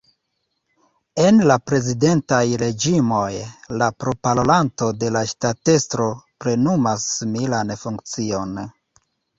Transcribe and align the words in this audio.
En 1.23 1.35
la 1.51 1.57
prezidentaj 1.71 2.39
reĝimoj, 2.63 3.21
la 3.83 3.91
proparolanto 4.05 4.91
de 5.05 5.15
la 5.19 5.25
ŝtatestro 5.35 6.11
plenumas 6.43 7.09
similan 7.21 7.81
funkcion. 7.87 8.61